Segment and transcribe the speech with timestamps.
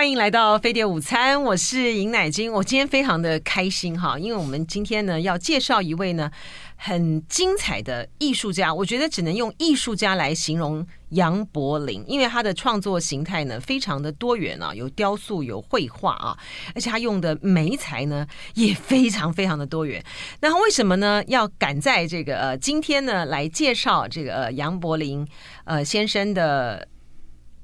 [0.00, 2.50] 欢迎来到飞碟午餐，我是尹乃金。
[2.50, 6.30] 我今天非常的开心哈，因为我们今天呢要介绍一位呢
[6.74, 16.34] 很精彩的艺术家，我觉得只能用艺术家来形容杨柏林，因为他的创作形态呢非常的多元啊，有雕塑，有绘画啊，
[16.74, 20.02] 而且他用的媒材呢也非常非常的多元。
[20.40, 21.22] 那为什么呢？
[21.26, 25.28] 要赶在这个呃今天呢来介绍这个呃杨柏林
[25.64, 26.88] 呃先生的。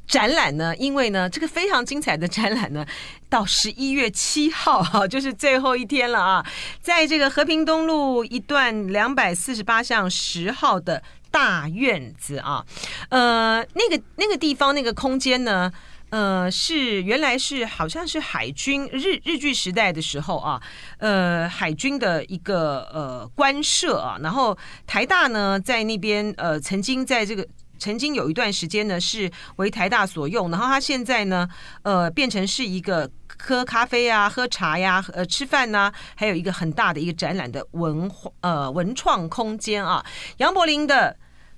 [0.06, 2.86] 展览呢，因为呢，这个非常精彩的展览呢，
[3.28, 6.46] 到十一月七号哈，就是最后一天了啊，
[6.80, 12.64] 在这个和平东路一段两百四十八巷十号的大院子啊，
[13.08, 15.72] 呃，那个那个地方那个空间呢，
[16.10, 20.62] 呃，是原来是好像是海军日日据时代的时候啊，
[20.98, 27.46] 呃，海军的一个呃官舍啊，然后台大呢在那边呃曾经在这个。
[27.78, 31.48] 曾经有一段时间呢，是为台大所用，然后他现在呢，
[31.82, 40.04] 呃，变成是一个喝咖啡啊、喝茶呀、呃、吃饭呐、还有一个很大的一个展览的文化呃文创空间啊，
[40.38, 41.16] 杨柏林的。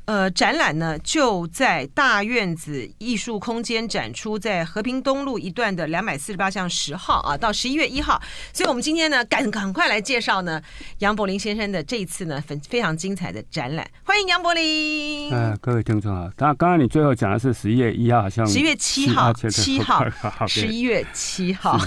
[0.08, 8.18] 呃，展览呢就在大院子艺术空间展出，在和平东路一段的两百四十八巷十号啊，到十一月一号。
[8.54, 10.62] 所以，我们今天呢赶赶快来介绍呢
[11.00, 13.86] 杨柏林先生的这一次呢非非常精彩的展览。
[14.02, 15.30] 欢迎杨柏林。
[15.30, 20.02] 呃，各位听众啊，刚刚刚你最后讲的是十一月一号，好像十一月七号，七号，
[20.46, 21.78] 十一月七号。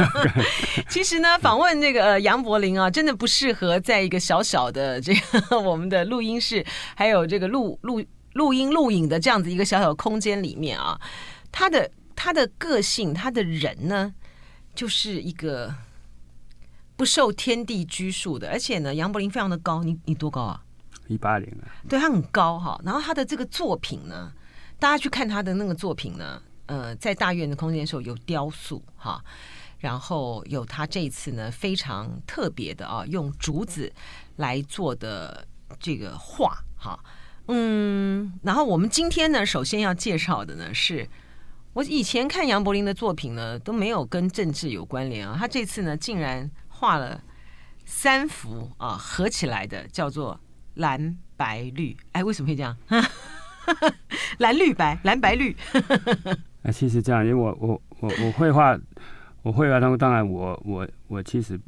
[0.90, 6.62] 其实呢，访问那个呃杨柏林啊，真的不适合在一个小小的这个我们的录音室，
[6.94, 7.37] 还有这个。
[7.38, 11.00] 这个录录录音录影的这样子一个小小空间里面啊，
[11.52, 14.12] 他的他的个性，他的人呢，
[14.74, 15.72] 就是一个
[16.96, 20.60] 不受天地拘束的，而且呢，杨柏林非常的高，你你多高啊？
[21.06, 22.76] 一八零啊，对，他很高哈。
[22.84, 24.32] 然后他的这个作品呢，
[24.80, 29.22] 大家去看他的那个作品呢，呃，在大院的空间的时候有雕塑哈，
[29.78, 33.92] 然后有他这一次呢非常特别的啊，用竹子
[34.34, 35.46] 来做的
[35.78, 36.98] 这个画哈。
[37.48, 41.08] 嗯，然后我们今天呢，首先要介绍的呢，是
[41.72, 45.34] 我以前看杨柏林的作品呢，都没有跟政治有关联啊。
[45.38, 47.22] 他这次呢，竟然画了
[47.86, 50.38] 三幅啊，合起来的叫做
[50.74, 51.96] 蓝白绿。
[52.12, 52.76] 哎，为什么会这样？
[54.38, 55.56] 蓝绿白，蓝白绿。
[56.62, 58.78] 啊， 其实这样，因为我我我我绘画，
[59.42, 61.58] 我绘画当中，当然我我我其实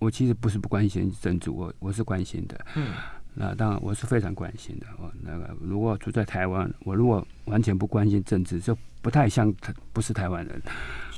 [0.00, 2.66] 我其实不是不关心政治，我我是关心的。
[2.74, 2.92] 嗯。
[3.36, 4.86] 那当然，我是非常关心的。
[4.96, 10.62] 我那个如果住在台湾，我如果完全不关心政治，就不太像他，不是台湾人。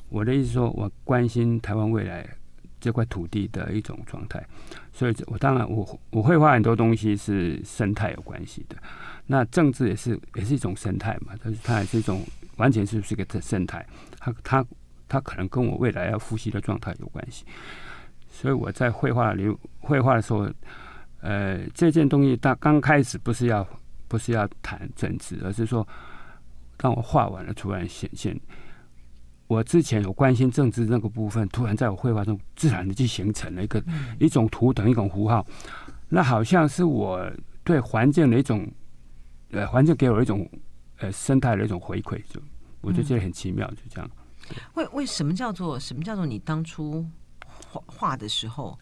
[0.08, 2.26] 我的意思说，我关心台湾未来
[2.80, 4.42] 这块土地的一种状态。
[4.94, 8.76] 所以，我当然我我会画很多东西是生态有关系的。
[9.26, 12.24] 那政治也是也是一种生态嘛，但是它也是一种
[12.56, 13.86] 完全是不是一个生态？
[14.18, 14.66] 它它
[15.06, 17.44] 它可能跟我未来要呼吸的状态有关系。
[18.30, 20.48] 所以我在绘画里绘画的时候。
[21.26, 23.66] 呃，这件东西它刚开始不是要
[24.06, 25.84] 不是要谈政治，而是说，
[26.76, 28.38] 当我画完了，突然显现，
[29.48, 35.44] 我之前有关心政治那个部分，突然在我绘画中自然的就形成了一个、嗯、一种图腾，一种符号，
[36.08, 37.28] 那好像是我
[37.64, 38.64] 对环境的一种，
[39.50, 40.48] 呃，环境给我一种
[40.98, 42.40] 呃生态的一种回馈，就
[42.82, 44.08] 我就觉得很奇妙，就这样。
[44.74, 47.04] 为为什么叫做什么叫做你当初
[47.68, 48.78] 画画的时候？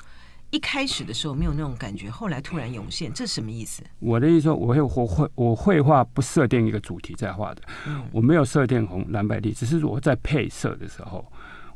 [0.54, 3.82] 一开始的时候没有那种感觉，后来突然涌现，这是什么意思？
[3.98, 11.26] 我的意思说，我会我会我绘画不设定一个主题在画的，嗯、我没有设定红蓝白绿，只是我在配色的时候，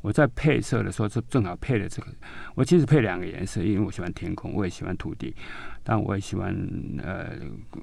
[0.01, 2.09] 我在配色的时候就正好配了这个。
[2.55, 5.35] 我其实配两个颜色，因为我喜欢天空，我也喜欢土地，
[5.83, 6.55] 但我也喜欢
[7.03, 7.33] 呃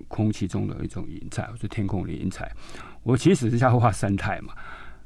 [0.07, 2.49] 空气中的一种云彩，或者天空的云彩。
[3.03, 4.53] 我其实是要画生态嘛。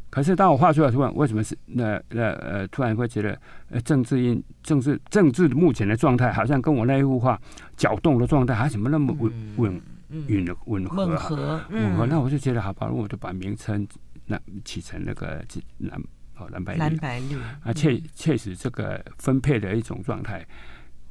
[0.10, 3.40] 可是当我画出来，突然为什么是那那呃，突然会觉得
[3.70, 7.40] 呃，政治因政治政治目前的状态，好像跟我那一幅画
[7.78, 9.82] 搅动的状态，还怎么那么稳稳
[10.28, 11.36] 稳吻合吻合
[11.70, 12.06] 吻合？
[12.08, 13.88] 那我就觉得好吧，我就把名称
[14.26, 15.46] 那起成那个
[15.78, 16.02] 蓝
[16.38, 20.44] 哦蓝白绿蓝白绿啊，确确实这个分配的一种状态，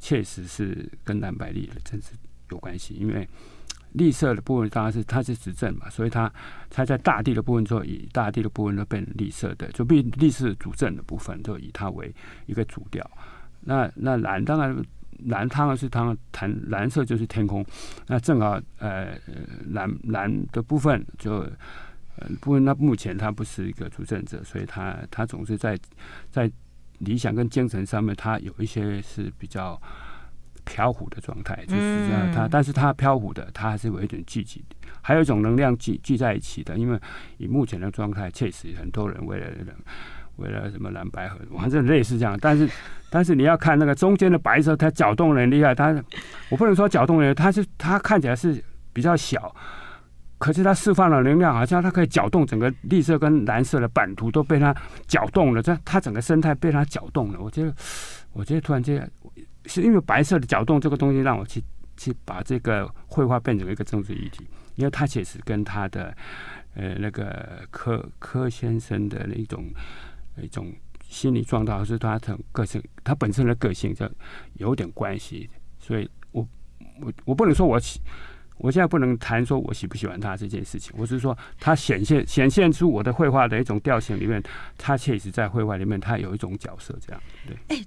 [0.01, 2.09] 确实是跟蓝白绿的政治
[2.51, 3.29] 有关系，因为。
[3.93, 6.31] 绿色的部分当然是它是执政嘛，所以它
[6.69, 12.15] 它在大地的部分就以大地的部分都变成绿色的，就变绿色主政的部分就以它为
[12.47, 13.11] 一个主调。
[13.61, 14.77] 那那蓝当然
[15.27, 17.65] 蓝当然是它谈蓝色就是天空，
[18.07, 19.17] 那正好呃
[19.71, 21.33] 蓝蓝的部分就
[22.17, 25.79] 呃部分那目前它不是一个主政者，所以它它总是在
[26.31, 26.51] 在
[26.99, 29.81] 理想跟精神上面，它有一些是比较。
[30.69, 34.63] 飘忽的状态就是这样，它，但是它飘浮的，它还是有一点聚集，
[35.01, 36.77] 还有一种能量聚聚在一起的。
[36.77, 37.01] 因为
[37.39, 39.47] 以目前的状态，确实很多人为了
[40.37, 42.39] 为了什么蓝白合，反正类似这样。
[42.41, 42.69] 但是
[43.11, 45.75] 但是你要看那个中间的白色，它搅动很厉害。
[45.75, 45.93] 它
[46.51, 48.63] 我不能说搅动的，它是它看起来是
[48.93, 49.55] 比较小。
[50.39, 54.73] 可是它释放的能量，好像它可以搅动整个绿色跟蓝色的版图都被它
[55.09, 57.41] 搅动了，这它整个生态被它搅动了。
[57.41, 57.75] 我觉得，
[58.33, 59.11] 我觉得突然间
[59.69, 61.63] 是因为白色的搅动这个东西，让我去
[61.97, 64.45] 去把这个绘画变成一个政治议题，
[64.75, 66.17] 因为他确实跟他的
[66.75, 69.67] 呃那个柯柯先生的那种
[70.43, 70.73] 一种
[71.07, 74.11] 心理状态，是他的个性，他本身的个性就
[74.55, 75.49] 有点关系。
[75.79, 76.47] 所以我
[77.01, 78.01] 我我不能说我喜。
[78.61, 84.43] 我现在不能谈说我喜不喜欢他这件事情，我是说他显现显现出我的绘画的一种调性里面，
[84.77, 87.23] 他确实在绘画里面他有一种角色这样。
[87.47, 87.87] 对，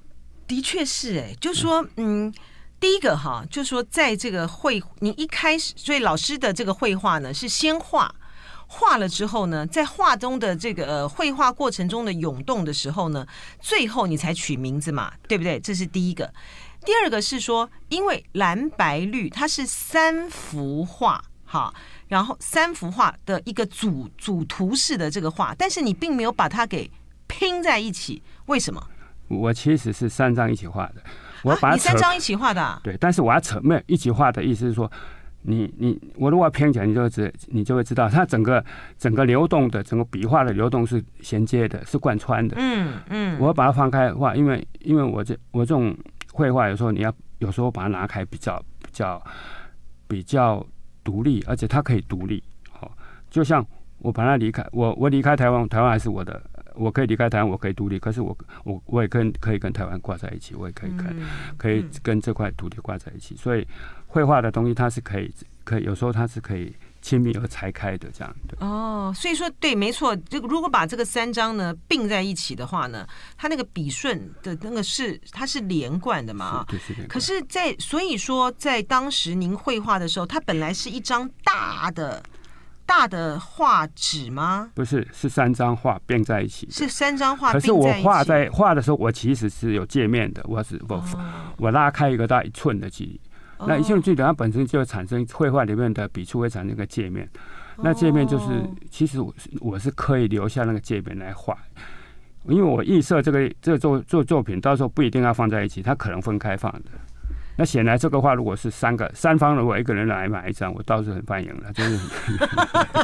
[0.51, 2.29] 的确是哎、欸，就是说，嗯，
[2.77, 8.13] 第一个哈，就是说，在这个绘，你一开始，所以老师的这个绘画呢是先画，
[8.67, 13.25] 画了之后呢，在画中的这个呃绘画过程中的涌动的时候呢，
[13.61, 15.57] 最后你才取名字嘛，对不对？
[15.57, 16.29] 这是第一个。
[16.83, 21.73] 第二个是说，因为蓝白绿它是三幅画，哈，
[22.09, 26.91] 然后三幅画的一个组组图式的这个画，但是你并没有把它给
[27.27, 28.85] 拼在一起，为什么？
[29.39, 30.95] 我其实是三张一起画的，
[31.43, 34.91] 我把、啊、你三张一起画的、啊，对，但是我要扯没有一起画的意思是说，
[35.43, 38.63] 你你我如果拼起来，你就知你就会知道，它整个
[38.97, 45.95] 整个流动的整个笔画的流动是衔接的，是贯穿的，嗯嗯，我把它放开画，因为因为我这我这种。
[46.33, 49.21] 绘画有时候你要有时候把它拿开，比较比较
[50.07, 50.65] 比较
[51.03, 52.41] 独立，而且它可以独立。
[52.71, 52.89] 好，
[53.29, 53.63] 就像
[53.97, 56.41] 我把它离开，我我离开台湾，台湾还是我的，
[56.75, 57.99] 我可以离开台湾，我可以独立。
[57.99, 61.15] 可是我我我也跟可以跟台湾挂在一起，我也可以跟
[61.57, 63.35] 可以跟这块土地挂在一起。
[63.35, 63.67] 所以
[64.07, 65.33] 绘画的东西它是可以
[65.63, 66.75] 可以有时候它是可以。
[67.03, 70.15] 亲密而拆开的这样的哦，所以说对，没错。
[70.29, 76.63] 这个如果把这个三张呢并在一起的话呢，它那个笔顺的那个是它是连贯的嘛？
[76.69, 77.09] 对，是连贯。
[77.09, 82.21] 可是在，在所以说，在当时您绘画的时候，它本来是一张大的
[82.91, 84.69] 大的画纸吗？
[84.75, 86.69] 不是，是三张画并在一起。
[86.69, 87.53] 是三张画。
[87.53, 91.03] 可是我画在画的时候，我其实是有界面的，我是我、哦、
[91.55, 93.21] 我拉开一个大一寸的距离。
[93.65, 97.29] 那一寸距离，它本身就会产生绘画里面的笔触会产生一个界面，
[97.77, 101.57] 那界面就是其实我是我是可以留下那个界面来画，
[102.49, 106.91] 因为我预设这个这个作作作品到时候不一定要放在一起，它可能分开放的。
[107.57, 112.07] 那显然这个话如果是三个三方如果一个人来买一张，我倒是很欢迎了，真是。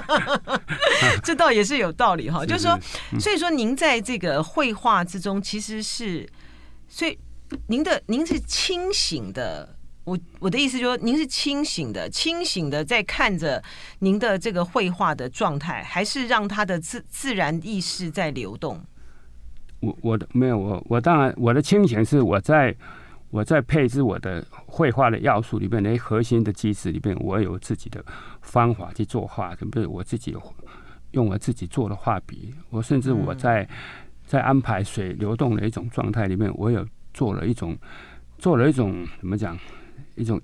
[1.24, 2.80] 这倒也是有道理哈，就是说，
[3.20, 6.28] 所以说您在这个绘画之中其实是，
[6.88, 7.18] 所以
[7.68, 9.76] 您的您是清醒的。
[10.06, 13.62] 我我的意思就是说，您是清醒的，清醒的在看着
[14.00, 18.82] 您的这个绘画的状态，还是让他的自自然意识在流动？
[19.82, 22.74] 我我的没有我我当然我的清醒是我在
[23.30, 28.04] 我在配置我的绘画的要素里面的核心的机制里面，我有自己的
[28.42, 29.86] 方法去作画，对不对？
[29.86, 30.36] 我自己
[31.12, 33.70] 用我自己做的画笔，我甚至我在、嗯、
[34.26, 37.78] 在安排水流动的一种状态里面，我有做了一种
[38.38, 39.58] 做了一种怎么讲？
[40.16, 40.42] 一种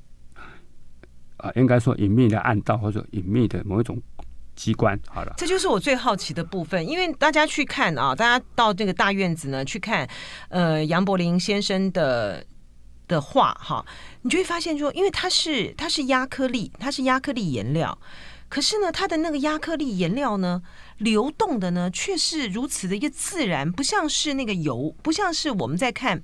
[1.38, 4.02] 啊，应该说隐秘的暗道或者隐秘的某一种
[4.56, 5.00] 机关。
[5.08, 6.88] 好了，这就是我最好奇的部分。
[6.88, 10.08] 因为大家去看啊，大家到这个大院子呢去看，
[10.50, 12.46] 呃，杨柏林先生的
[13.08, 13.86] 的话哈，
[14.22, 17.98] 你就会发现说，因为它是它是压克力，它是压克力颜料。
[18.54, 20.62] 可是呢，它的那个压克力颜料呢，
[21.00, 26.22] 流动的呢，却是如此的一个自然，不像是那个油，不像是我们在看，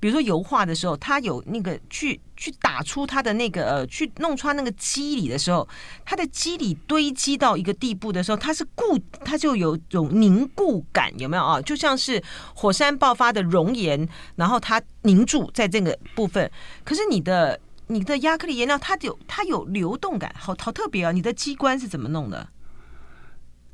[0.00, 5.68] 比如说油画的时候，它有那个去去打出它的那个呃，去弄穿那个肌理的时候，
[6.04, 11.62] 它的肌理堆积到一个地步的时候，它是固，它就有种凝固感，有没有啊？
[11.62, 12.20] 就像是
[12.56, 16.50] 火山爆发的熔岩，然后它凝住在这个部分。
[16.82, 17.60] 可是你的。
[17.88, 21.10] 你的亚克力颜料，它有它有流动感，好好特别啊！
[21.10, 22.48] 你的机关是怎么弄的？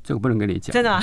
[0.03, 1.01] 这个不能跟你讲，真的 吗？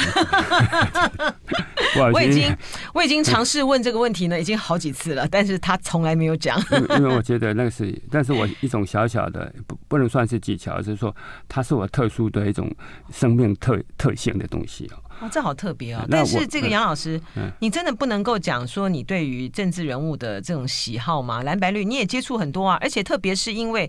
[2.13, 2.57] 我已经
[2.95, 6.57] 我已经尝试问这个问题呢，已经好几次了，但是他从来没有讲。
[6.97, 11.15] 因为我觉得那个是，但是我一种小小的不不能算是技巧，就是说
[11.49, 12.73] 它是我特殊的一种
[13.13, 15.02] 生命特特性的东西哦。
[15.23, 16.05] 哦，这好特别啊！
[16.11, 17.21] 但是这个杨老师，
[17.61, 21.45] 你真的不能够讲说你对于政治人物的这种喜好吗？
[21.45, 23.89] 蓝白绿你也接触很多啊，而且特别是因为，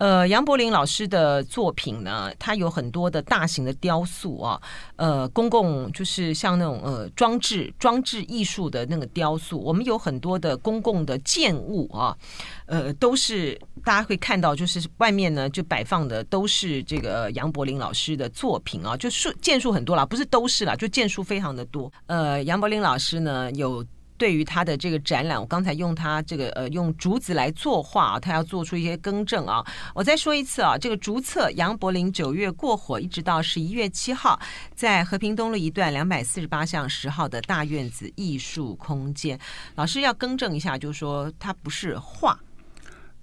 [0.00, 4.58] 呃，杨柏林老师的作品呢，他有很多的大型的雕塑啊，
[4.96, 12.16] 呃，公共就是像那种呃装置装置艺术的那个雕塑，我们有很多的公共的建物啊，
[12.64, 21.92] 呃，都是大家会看到，就是外面呢就摆放的都是这个杨柏林老师的作品啊，就数件数很多啦，不是都是啦，就件数非常的多。
[22.06, 23.84] 呃，杨柏林老师呢有。
[24.20, 29.64] 对于他的这个展览，我刚才用他这个呃用竹子来作画，啊他要做出一些更正啊。
[29.94, 34.38] 我再说一次啊，这个竹册杨柏林九月过火，一直到十一月七号，
[34.74, 39.40] 在和平东路一段两百四十八巷十号的大院子艺术空间。
[39.74, 42.38] 老师要更正一下，就是说它不是画，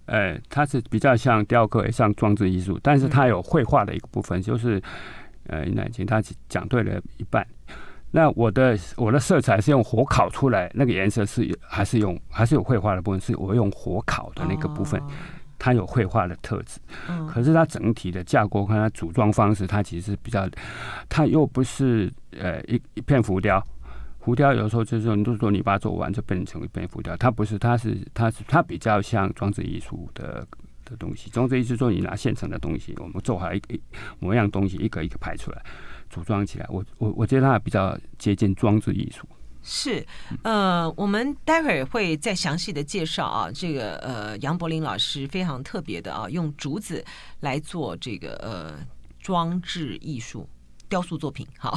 [0.08, 4.82] 呃，它是比较像雕刻，像装置艺术，但是它有绘画的一个部分，嗯、就是
[5.46, 7.46] 呃，那请他讲对了一半。
[8.12, 15.02] 那我的我的色彩是用火烤出来，那个颜色是还是用还是有绘画的部分，是我用火烤的那个部分，
[15.60, 16.80] 它有绘画的特质。
[17.28, 20.50] 可是它整体的架构看它组装方式，它其实比较，
[21.10, 23.62] 它又不是呃一一片浮雕，
[24.22, 30.48] 浮雕有时候就是说，你如果你把它做完就变成一片浮雕，它不是，它是它是它比较像装置艺术的
[30.86, 31.30] 的东西。
[31.30, 33.78] 装置艺术说你拿现成的东西，我们做好一个
[34.20, 35.62] 某样东西，一个一个排出来。
[36.10, 39.28] 组装起来，我我我觉得它比较接近装置艺术。
[39.70, 40.06] 是，
[40.44, 47.04] 呃，我们待会儿会再详细的介绍啊，这个呃杨柏林老师非常特别的啊，用竹子
[47.42, 48.80] 来做这个呃
[49.20, 50.48] 装置艺术
[50.90, 51.76] 雕塑作品，好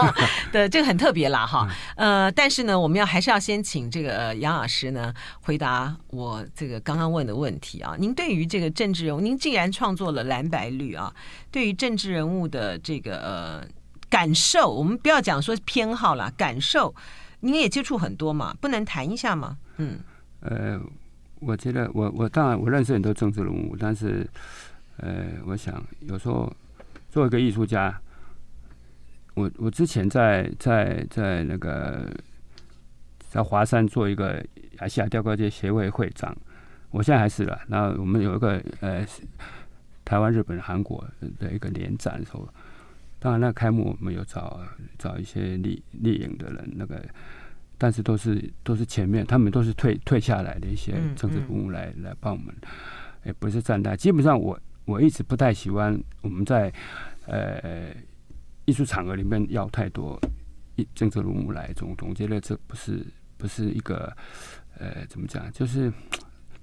[0.52, 1.68] 的，这个很特别啦哈。
[1.96, 5.12] 呃，但是呢，我们要还是要先请这个呃杨老师呢
[5.42, 7.94] 回答我这个刚刚问的问题啊。
[7.98, 11.12] 您对于这个政治人物，您既然创作了蓝白绿啊，
[11.50, 13.68] 对于政治人物的这个呃。
[14.10, 16.92] 感受，我们不要讲说偏好啦，感受，
[17.38, 19.56] 您也接触很多嘛，不能谈一下吗？
[19.76, 20.00] 嗯，
[20.40, 20.80] 呃，
[21.38, 24.28] 我觉得我我当然我认识很多政治人物，但是
[24.96, 26.52] 呃，我想有时候
[27.08, 27.96] 作为一个艺术家，
[29.40, 32.08] 我我之前在在在那个
[33.18, 34.44] 在华山做一个
[34.80, 36.36] 亚细亚雕刻界协会会长，
[36.90, 37.60] 我现在还是了。
[37.68, 39.06] 然后我们有一个呃
[40.04, 41.04] 台湾、日本、韩国
[41.38, 42.48] 的一个联展的时候。
[43.22, 44.62] 当然，那开幕我们有找
[44.96, 47.04] 找一些立立影的人，那个，
[47.76, 52.46] 但是都是都是前面，他们都是退退下来的一些政治人物来、嗯嗯、来帮我们，
[53.24, 53.94] 也不是站台。
[53.94, 56.72] 基本上我我一直不太喜欢我们在
[57.26, 57.94] 呃
[58.70, 60.16] 艺术场合里面要太多
[60.76, 63.04] 一政治人物来，总总觉得这不是
[63.36, 64.16] 不是一个
[64.78, 65.92] 呃怎么讲，就是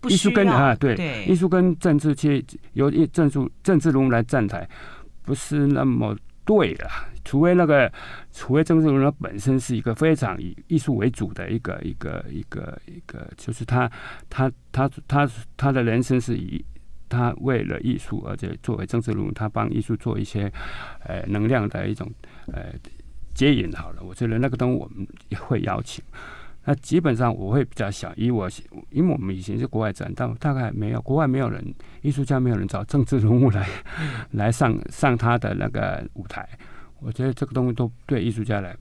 [0.07, 4.65] 艺术跟啊对艺术跟政治其由一政治政治人物来站台，
[5.21, 6.15] 不是那么。
[6.47, 6.89] 对了，
[7.25, 7.91] 除非那个，
[8.31, 13.91] 除非政治人物本身是一个非常以艺术为主的一个一个一个一个，就是他
[14.29, 16.63] 他他他他的人生是以
[17.09, 20.51] 他为了艺术，而且作为政治人物，他帮艺术做一些
[21.05, 22.11] 呃能量的一种
[22.53, 22.73] 呃
[23.33, 23.71] 接引。
[23.71, 26.03] 好了，我觉得那个东西我们也会邀请。
[26.65, 28.49] 那基本上我会比较想，以我
[28.91, 31.63] 因为我们以前是国外展，但大概没有国外没有人
[32.01, 33.65] 艺术家没有人找政治人物来
[34.31, 36.45] 来上上他的那个舞台。
[36.99, 38.75] 我觉得这个东西都对艺术家来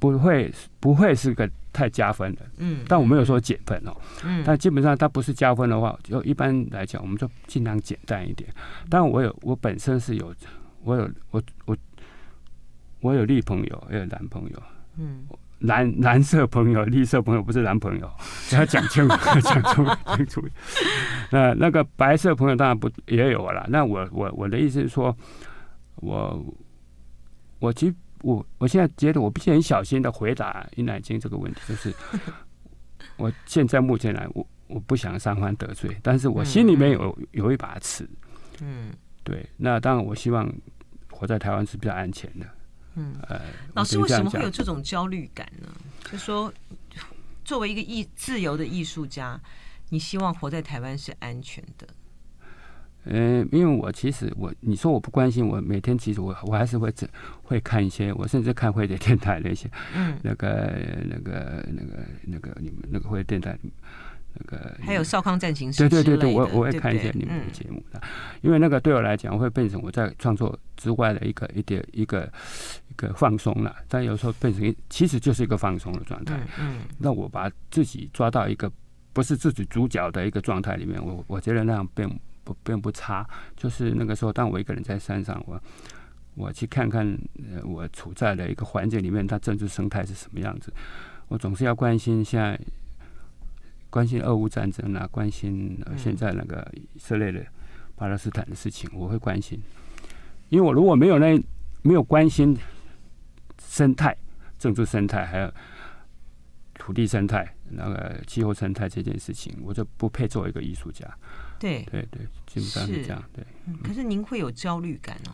[0.00, 2.40] 不会不会是个太加分的。
[2.56, 3.96] 嗯，但我没有说减分哦。
[4.24, 8.50] 嗯，但基本上它不是加分的话，就一般来讲，我们就尽量简单一点。
[8.88, 10.34] 但我有我本身是有
[10.82, 11.76] 我有我我
[13.00, 14.62] 我有绿朋友，也有男朋友。
[14.96, 15.24] 嗯。
[15.60, 18.10] 蓝蓝色朋友，绿色朋友不是男朋友，
[18.54, 20.42] 要讲清楚，讲清楚。
[21.30, 23.66] 那那个白色朋友当然不也有了。
[23.68, 25.14] 那我我我的意思是说，
[25.96, 26.42] 我
[27.58, 31.94] 我其实我我现在觉得我必须很小心的回答尹乃菁这个问题，就是
[33.16, 38.08] 我现在目前来，我我不想三番得罪，但是我心里面有有一把尺。
[38.60, 38.92] 嗯，
[39.24, 39.48] 对。
[39.56, 40.50] 那当然，我希望
[41.10, 42.46] 活在台湾是比较安全的。
[42.94, 43.40] 嗯，呃
[43.74, 45.68] 老师为什么会有这种焦虑感呢？
[46.10, 46.52] 就说
[47.44, 49.40] 作为一个艺自由的艺术家，
[49.88, 51.86] 你希望活在台湾是安全的。
[53.04, 56.92] 嗯，因为我其实我你说我不关心，我每天其实我我还是会
[57.42, 60.72] 会看一些，我甚至看会的电台那些，嗯，那个
[61.08, 63.58] 那个那个那个你们那个会电台。
[64.32, 67.50] 那个还有少康战情室，对对对对，我我会看一些你们的？
[67.50, 68.08] 节目的，嗯、
[68.42, 72.32] 因为那个对我来讲会变成我在创作之外的一个一点一个
[72.88, 76.38] 一个放松了，但有时候变成一其实就是一个放松的状态。
[76.60, 78.70] 嗯，那、嗯、我把自己抓到一个
[79.12, 82.08] 不是自己主角的一个状态里面，我我觉得那样并
[82.52, 83.28] 不并不差。
[83.56, 85.62] 就是那个时候，当我一个人在山上，我
[86.34, 87.06] 我去看看
[87.52, 90.72] 呃我处在的一个环境里面，它政治生态是什么样子，
[91.28, 92.58] 我总是要关心现在。
[93.92, 97.44] 关心俄乌战争啊，关心现在那个以色列的
[97.96, 99.60] 巴勒斯坦的事情，我会关心。
[100.48, 101.36] 因为我如果没有那
[101.82, 102.56] 没有关心
[103.60, 104.16] 生态，
[104.60, 105.52] 政治生态，还有
[106.74, 111.04] 土地生态、那个气候生态这件事情，我就不配做一个艺术家。
[111.60, 111.86] 对。
[111.90, 113.22] 对对，基本上是这样。
[113.32, 115.30] 对、嗯，可是您会有焦虑感哦？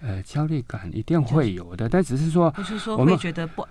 [0.00, 3.66] 呃，焦虑感一定会有的，但只是说，不是说会觉得不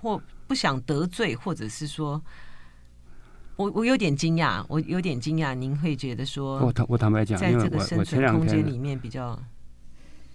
[0.00, 2.20] 或不想得罪，或者是说，
[3.54, 9.40] 我我有点惊讶，我有点惊讶，您会觉得说，我坦我坦白讲，在这个生存空间里面比较，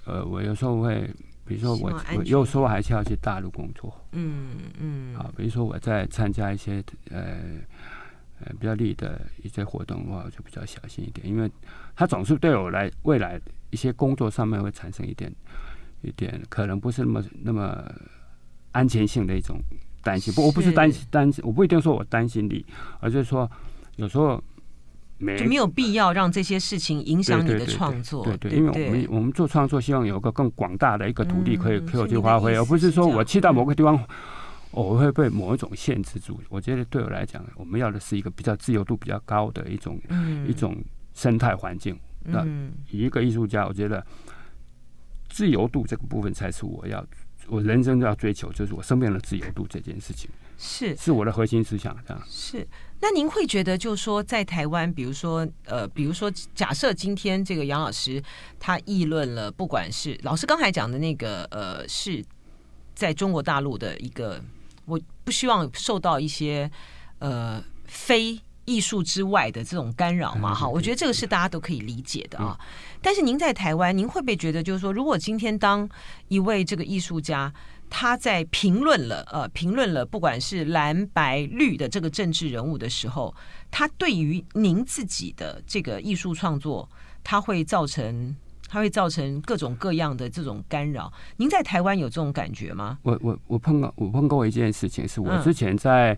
[0.05, 1.13] 呃，我有时候会，
[1.45, 7.39] 比如说我我有时候还是要去大陆工作，嗯嗯，啊，比如说我在参加一些呃
[8.45, 11.49] 呃比较利的一些活动的话，我就比较小心一点，因为
[11.95, 13.39] 他总是对我来未来。
[13.71, 15.31] 一些工作上面会产生一点
[16.01, 17.85] 一点可能不是那么那么
[18.71, 19.59] 安全性的一种
[20.01, 22.65] 担心，不，我不是担心担心，我不一定说我担心你，
[22.99, 23.47] 而是说
[23.97, 24.43] 有时候
[25.19, 34.03] 没就没有必要让这些事情影响你的创作，对对，对，对，对，对，因为我们我们做创作，希望有一个更广大的一个土地可以可以去发挥，而不是说我去到某个地方，
[34.71, 36.39] 我会被某一种限制住。
[36.49, 39.99] 我觉得对我来讲，我们要的是一个比较自由度比较高的一种
[40.47, 40.75] 一种
[41.13, 41.97] 生态环境。
[42.23, 42.45] 那
[42.91, 44.05] 一个艺术家，我觉得
[45.29, 47.05] 自由度这个部分才是我要
[47.47, 51.97] 我人生要追求，就是我生命的自由度这件事情，是是我的核心思想。
[52.07, 52.67] 这样是。
[53.01, 58.21] 那您会觉得，就是说，在台湾，比如说，呃，比如说，假设今天这个杨老师
[58.59, 62.21] 他议论了，不管是老师刚才讲的那个，呃，是
[62.93, 64.43] 在中国大陆的一个，
[64.89, 66.69] 我不希望受到一些
[67.19, 68.39] 呃非。
[68.65, 72.55] 艺术之外的这种干扰嘛，哈，我觉得这个是大家都可以理解的啊。
[73.01, 75.89] 但是您在台湾，您会不会觉得，就是说，如果今天当
[76.27, 77.51] 一位这个艺术家，
[77.89, 83.33] 他在评论了呃评论了不管是蓝白绿的这个政治人物的时候，
[83.71, 86.87] 他对于您自己的这个艺术创作，
[87.23, 88.35] 他会造成
[88.69, 91.11] 他会造成各种各样的这种干扰。
[91.35, 92.99] 您在台湾有这种感觉吗？
[93.01, 96.17] 我我我碰到我碰过一件事情，是我之前在。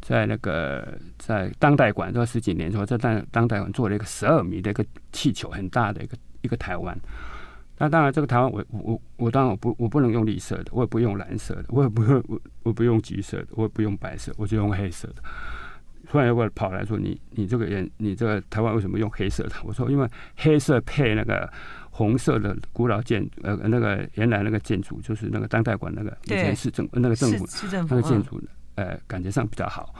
[0.00, 6.96] 在那个在当代馆做十几年之后，在当当代馆做了一个十二米的一个气球，很大的一个一个台湾。
[7.78, 15.16] 那当然，这个台湾我我我当然我不我不能用绿色的，我也不用蓝色的，我也不用我我不用橘色的，我也不用白色，我就用黑色的。
[16.08, 21.52] 突然有个跑来说：“你你这个人，你这个台湾为什么用黑色的？”我说：“因为黑色配那个
[21.98, 28.40] 红色的古老建呃那个原来那个建筑，就是那个当代馆那个以前市政那个政府那个建筑。”
[28.78, 29.92] 呃，感觉上比较好。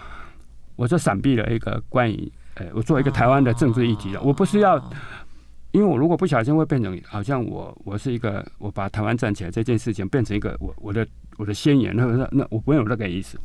[0.76, 4.78] 我就闪避了一个关于呃，我做一个台湾的政治议题的，我不是要，
[5.72, 11.04] 因为我如果不小心会变成好像我我是一个我把台湾站起来这件事情变成一个我我的
[11.38, 13.36] 我的宣言，那那那我不用有那个意思。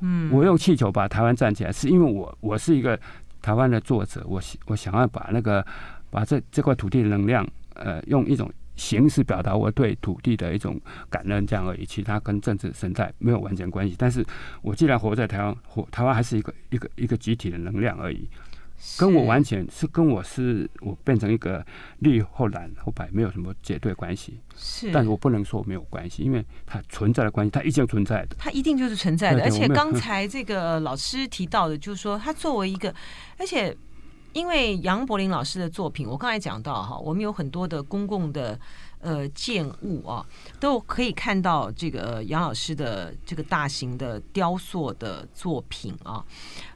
[0.00, 3.00] 嗯，我用气球把台湾站起来，是因为我我是一个
[3.40, 5.64] 台湾的作者，我我想要把那个
[6.10, 7.42] 把这这块土地的能量，
[7.74, 8.50] 呃，用一种。
[8.76, 13.94] 形式表达我对土地的一种感恩，这样而已，其他跟政治生态没有完全关系。
[13.96, 14.26] 但是
[14.62, 18.28] 我既然活在台湾，活台湾还是一个一个一个集体的能量而已，
[18.98, 21.64] 跟我完全是跟我是我变成一个
[22.00, 24.40] 绿或蓝或白没有什么绝对关系。
[24.56, 29.44] 是，但是我不能说没有关系，因为它存在的关系，它一定存在的，它一定就是存在的。
[29.44, 32.92] 而且刚才这个老师提到的，就是说，它作为一个，
[33.38, 33.72] 而且。
[34.34, 38.58] 因为杨柏林老师的作品，我刚才讲到哈，我们有很多的公共的
[39.00, 40.26] 呃建物啊，
[40.58, 46.24] 都可以看到这个杨老师的这个大型的雕塑的作品啊。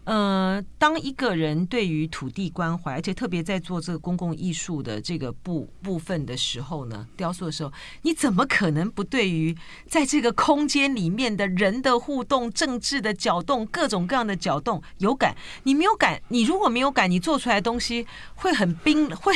[0.08, 9.54] 呃，当一个人对于土地关怀，而且特别在做这个公共艺术的这个部部分的时候呢，雕塑的时候，你怎么可能不对于
[9.86, 15.36] 在这个空间里面的人的互动、政治的搅动、各种各样的搅动有感？
[15.64, 19.34] 你没有感，你如果没有感，你做出来的东西会很冰，会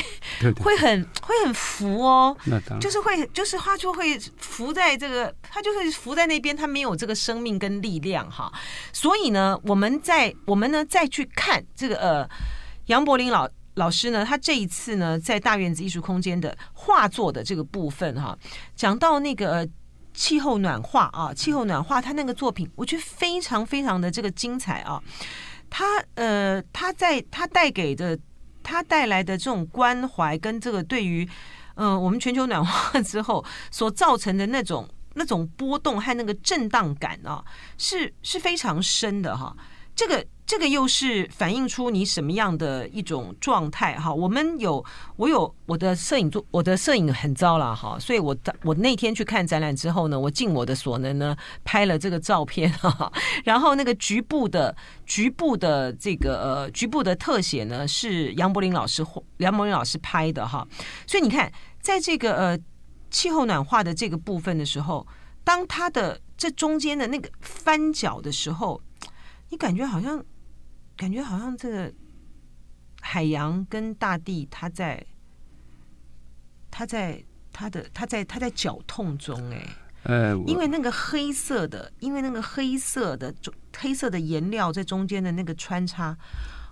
[0.57, 2.35] 会很 会很浮哦。
[2.81, 8.51] 就是会，就是它就会浮在这个，它就是浮在那边，它没有这个生命跟力量哈。
[8.91, 10.62] 所以呢，我们在我们。
[10.63, 12.31] 我们呢再去看这个呃，
[12.87, 18.39] 杨柏林老老师呢，他这一次呢在大院子艺术空间的画作的这个部分哈，
[18.77, 19.69] 讲到那个、
[20.15, 25.03] 气候暖化啊，气候暖化，他那个作品我觉得非常非常的这个精彩啊，
[25.69, 28.17] 他呃他在他带给的
[28.63, 31.29] 他带来的这种关怀跟这个对于
[31.75, 37.45] 嗯、我们全球暖化之后所造成的那种那种波动和那个震荡感啊，
[37.79, 39.57] 是是非常深的哈，
[39.97, 40.25] 这个。
[40.53, 44.13] 这个又是反映出你什么样的一种状态哈？
[44.13, 44.85] 我们有，
[45.17, 51.35] 我有我的摄影做，我的摄影很糟了哈，所以我我那天去看展览之后呢，我尽我的所能呢
[51.65, 53.11] 拍了这个照片哈，
[53.45, 59.03] 然后那个局部的局部的这个呃局部的特写呢是杨柏林老师
[59.39, 60.69] 杨柏林老师拍的哈，
[61.07, 62.59] 所以你看在这个呃
[63.11, 65.07] 气候暖化的这个部分的时候，
[65.43, 66.21] 当他的。
[66.35, 68.81] 这中间的那个翻角的时候，
[69.51, 70.21] 你感觉好像，
[71.03, 71.93] 感觉好像这个
[73.01, 75.05] 海洋跟大地，它在，
[76.71, 77.21] 它在，
[77.53, 79.69] 它的，它在，它在绞痛中，哎，
[80.05, 86.17] 呃，因为那个黑色的，因为那个黑色的中黑色的颜料在中间的那个穿插，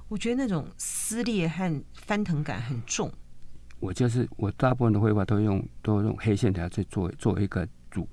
[0.06, 3.12] 我觉得那种撕裂和翻腾感很重。
[3.80, 8.08] 我就是我大部分的绘画都用都用黑线条去做做一个主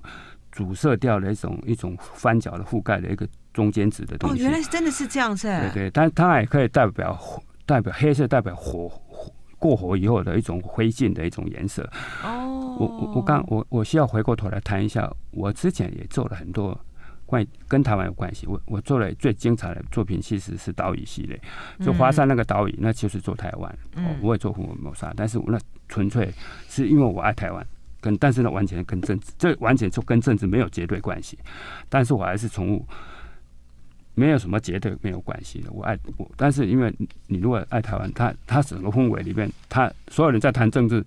[0.50, 3.24] 主色调的一种一种翻角的覆盖的一个
[3.58, 4.36] 中间值的东西。
[4.36, 5.48] 哦，原来是真的是这样子。
[5.48, 7.18] 对对，但它也可以代表
[7.66, 11.82] 代表黑色代表火火过火以后的一种灰烬的一种颜色。
[12.22, 16.78] 哦，我我我刚我我需要回过头来谈一下，我之前也做了很多。
[17.26, 21.38] 关跟台湾有关系，我我做了最精彩的作品，其实是岛屿系列，
[21.84, 23.70] 就华山那个岛屿，那就是做台湾。
[23.96, 26.32] 哦，我也做福尔摩沙，但是我那纯粹
[26.70, 27.62] 是因为我爱台湾，
[28.00, 31.38] 跟但是呢，完全跟政治，这完全就跟政治没有绝对关系。
[31.90, 32.82] 但是我还是从
[34.18, 36.92] 没有什么绝对没有关系的，我爱我，但是因为
[37.28, 41.04] 你如果爱台湾，他他整个氛围里面，他所有人在谈政治。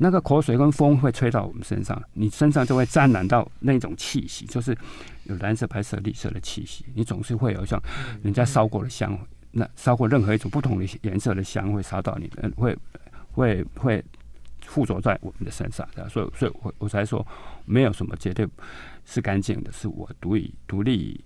[0.00, 4.70] 那个口水跟风会吹到我们身上，你身上就会沾染到那种气息，就是
[5.24, 6.84] 有蓝色、白色、绿色的气息。
[6.94, 7.82] 你总是会有像
[8.22, 9.18] 人家烧过的香，
[9.50, 12.78] 那烧过任何一种不同的颜色的香会烧到你的，会
[13.32, 14.04] 会会
[14.64, 15.84] 附着在我们的身上。
[16.08, 17.26] 所以，所以我我才说，
[17.64, 18.46] 没有什么绝对
[19.04, 21.20] 是干净的，是我独以独立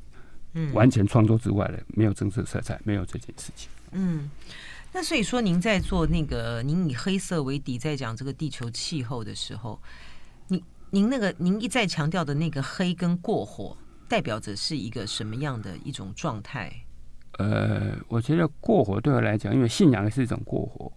[0.73, 3.69] 完全创作之外的，没有政治色彩，没有这件事情。
[3.93, 4.31] 嗯。
[4.95, 9.81] 那所以说，您在做那个，您以黑色为底，在讲这个地球气候的时候，
[10.49, 13.75] 您您那个您一再强调的那个黑跟过火，
[14.07, 16.71] 代表着是一个什么样的一种状态？
[17.39, 20.93] 呃，我觉得过火对我来讲，因为信仰是一种过火，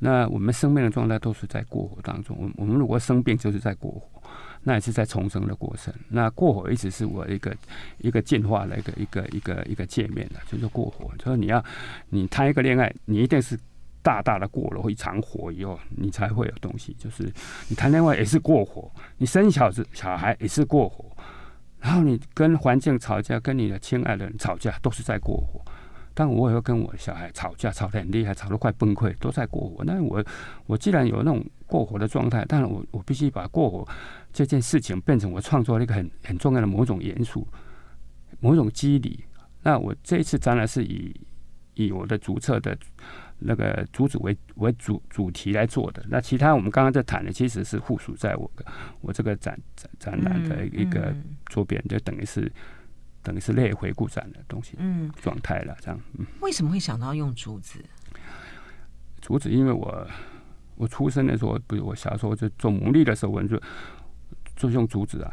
[0.00, 2.36] 那我们生命的状态都是在过火当中。
[2.36, 4.19] 我我们如果生病，就是在过火。
[4.62, 5.92] 那也是在重生的过程。
[6.08, 7.56] 那过火一直是我一个
[7.98, 11.10] 一个进化的一个一个一个一个界面的，就是过火。
[11.18, 11.64] 就是你要
[12.10, 13.58] 你谈一个恋爱，你一定是
[14.02, 16.94] 大大的过了一场火以后，你才会有东西。
[16.98, 17.24] 就是
[17.68, 21.04] 你谈恋爱也是过火，你生小子小孩也是过火，
[21.78, 25.60] 然后你跟环境吵架，跟你的亲爱的人吵架，都是在过火。
[26.12, 29.84] 但我也会跟我的小孩吵架，吵得很厉害，吵得快崩溃，都在过火。
[29.84, 30.22] 那我
[30.66, 33.88] 我既然有那种过火的状态，但是我我必须把过火
[34.32, 37.46] 这件事情变成我创作的一个很很重要的某种元素，
[38.40, 39.24] 某种机理。
[39.62, 41.14] 那我这一次展览是以
[41.74, 42.76] 以我的主册的
[43.38, 46.04] 那个主旨为为主主题来做的。
[46.08, 48.50] 那其他我们刚刚在谈的，其实是附属在我
[49.00, 51.14] 我这个展展展览的一个
[51.46, 52.52] 周边，就等于是。
[53.22, 56.00] 等于是类回顾展的东西，嗯，状态了这样。
[56.18, 57.78] 嗯，为什么会想到用竹子？
[59.20, 60.08] 竹子，因为我
[60.80, 63.60] 我出生的时候，不是我小时候就做牡蛎的时候，我就
[64.56, 65.30] 就用竹子啊。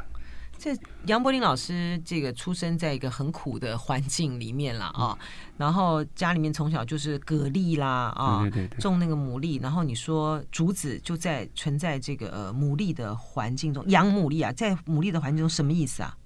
[0.57, 16.17] 这杨柏林老师这个出生在一个很苦的环境里面了啊，嗯、然后家里面从小就是蛤蜊啦啊，对对对对种那个牡蛎，然后你说竹子就在存在这个呃牡蛎的环境中养牡蛎啊，在牡蛎的环境中什么意思啊？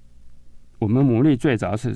[0.79, 1.95] 我们牡蛎最早是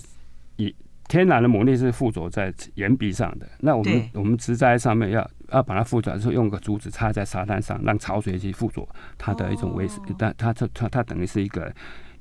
[0.57, 0.75] 以
[1.07, 11.73] 天然的牡蛎是附着在岩壁上的，那我们我们植栽上面要要把它附着，是用个竹子插在沙滩上，让潮水去附着它的一种维持，但它这它它等于是一个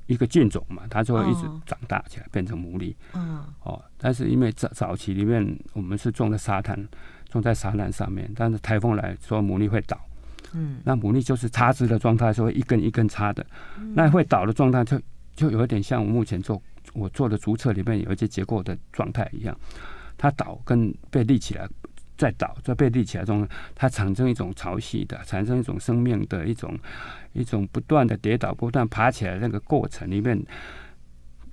[0.07, 2.95] 一个菌种嘛，它就会一直长大起来变成牡蛎。
[3.13, 6.87] 嗯，哦，但是因为早早期里面我们是种在沙滩，
[7.29, 9.99] 种在沙滩上面，但是台风来说牡蛎会倒。
[10.53, 13.45] 嗯，那牡蛎就是插枝的状态，所以一根一根插的，
[13.93, 14.99] 那会倒的状态就。
[15.35, 16.61] 就有一点像我目前做
[16.93, 19.53] 我做的竹册里面有一些结构的状态一样，
[20.17, 21.67] 它倒跟被立起来，
[22.17, 26.77] 在倒在被立起来中，它产生一种潮汐的，产生一种生命的一种
[27.33, 30.41] 一种不断的跌倒、不断爬起来那个过程里面，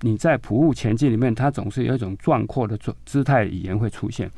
[0.01, 4.29] 你在普物前进里面，它总是有一种壮阔的姿姿态语言会出现。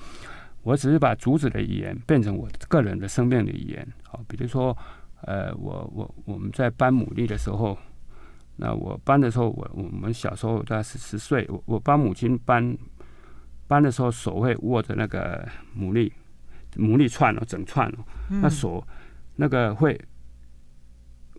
[0.64, 3.88] 我只是把竹子的语言变成我个人的生命的语言。
[4.04, 4.76] 好，比如说，
[5.22, 7.78] 呃，我我我们在搬牡蛎的时候。
[8.58, 12.74] 那我搬的时候，我我们小时候大概是十岁，我我帮母亲搬
[13.68, 15.48] 搬的时候，手会握着那个
[15.78, 16.12] 牡蛎
[16.76, 18.06] 牡蛎串哦，整串哦，
[18.42, 18.86] 那手
[19.36, 20.00] 那个会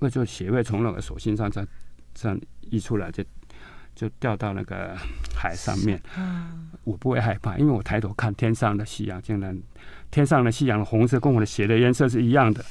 [0.01, 1.69] 会就血会从那个手心上这样
[2.15, 3.25] 这样溢出来，就
[3.95, 4.97] 就掉到那个
[5.35, 6.01] 海上面。
[6.85, 9.59] 我不会害怕，因为我抬头看天上的夕阳，竟然
[10.11, 12.65] 天上的夕阳的红色跟我的血的颜色是一样的。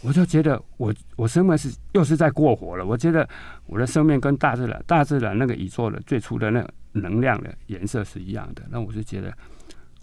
[0.00, 2.86] 我就觉得我我生命是又是在过火了。
[2.86, 3.28] 我觉得
[3.66, 8.62] 我的生命跟大自然大自然那个宇宙的最初的那个能量的颜色是一样的。
[8.70, 9.32] 那我是觉得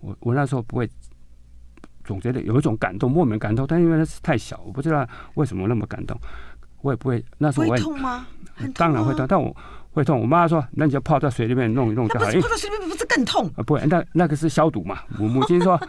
[0.01, 0.89] 我我那时候不会
[2.03, 3.65] 总觉得有一种感动，莫名感动。
[3.67, 6.19] 但因为那是太小，我不知道为什么那么感动。
[6.81, 8.27] 我也不会那时候我也会痛吗？
[8.73, 9.25] 当然会痛。
[9.27, 9.55] 但我
[9.91, 10.19] 会痛。
[10.19, 12.33] 我妈说，那你就泡在水里面弄一弄就好了。
[12.41, 13.47] 泡在水里面不是更痛？
[13.55, 14.99] 啊，不，那那个是消毒嘛。
[15.19, 15.79] 我母亲说。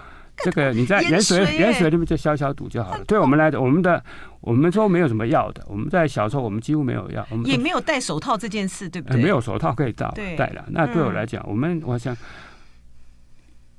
[0.45, 3.05] 这个你在盐水盐水里面就消消毒就好了。
[3.05, 4.03] 对我们来讲，我们的
[4.41, 5.65] 我们说没有什么药的。
[5.67, 9.23] 我们在小时候，我们几乎没有药，我们也没有戴手套这件事，对不对？
[9.23, 10.65] 没有手套可以戴戴了。
[10.69, 12.17] 那对我来讲，我们我想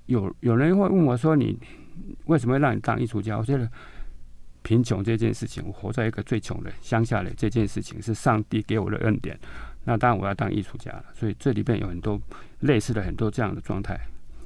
[0.07, 1.57] 有有人会问我说：“你
[2.25, 3.69] 为什么会让你当艺术家？”我觉得
[4.63, 9.37] 贫穷这件事情，我活在一个最穷的乡下的这件事情是上帝给我的恩典。
[9.83, 11.05] 那当然我要当艺术家了。
[11.13, 12.19] 所以这里边有很多
[12.61, 13.97] 类似的很多这样的状态，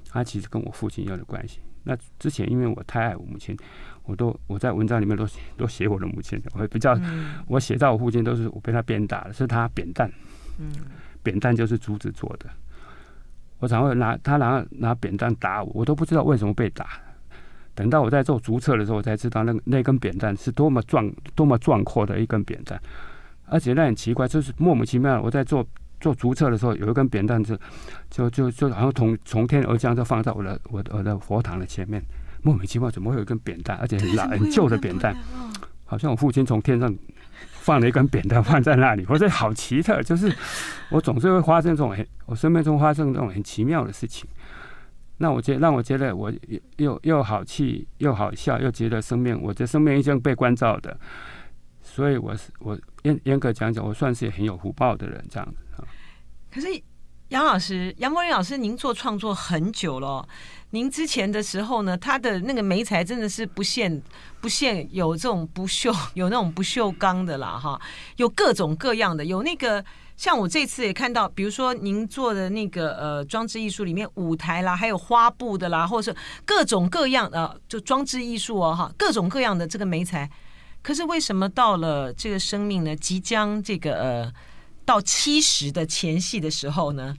[0.09, 1.59] 它其实跟我父亲有点关系。
[1.83, 3.57] 那之前，因为我太爱我母亲，
[4.03, 6.97] 我都我在文章里面都都写我的母亲，我比较
[7.47, 10.11] 我写到我父亲都是我被他鞭打的，是他扁担，
[11.23, 12.49] 扁担就是竹子做的，
[13.59, 16.87] 我常会拿他拿拿扁担打我，我都不知道为什么被打。
[17.73, 22.79] 等到我在做竹册的时候，我才知道那那根扁担是多么壮多么壮阔的一根扁担，
[23.45, 25.65] 而且那很奇怪，就是莫名其妙，我在做。
[26.01, 27.57] 做足册的时候，有一根扁担子，
[28.09, 32.03] 就就就好像从从天而降，就放在我的我的我的佛堂的前面。
[32.41, 35.15] 莫名其妙，怎么会有一根扁担，而且很老 很旧的扁担，
[35.85, 36.91] 好像我父亲从天上
[37.51, 39.05] 放了一根扁担放在那里。
[39.07, 40.35] 我觉得好奇特，就是
[40.89, 44.27] 我总是会发生这种很我生命中发生这种很奇妙的事情。
[45.17, 46.33] 那我觉让我觉得我
[46.77, 50.97] 又又好气又好笑，又觉得生命，我的生命已经被关照的。
[51.83, 55.57] 所以我是我严严格讲讲，我算是很有福报的人，这样子。
[56.53, 56.67] 可是
[57.29, 60.27] 杨老师，杨柏霖老师，您做创作很久了。
[60.71, 64.01] 您之前的时候呢，他的那个媒材真的是不限
[64.41, 67.79] 不限，有这种不锈， 有那种不锈钢的啦，哈，
[68.17, 69.23] 有各种各样的。
[69.23, 69.83] 有那个
[70.17, 80.29] 像我这次也看到，比如说您做的那个呃装置艺术里面舞台啦，还有花布的啦，或者是各种各样的就装置艺术哦，哈，各种各样的这个媒材。
[80.81, 84.33] 可是为什么到了这个生命呢，即将这个呃。
[84.91, 87.15] 到七十的前戏的时候呢，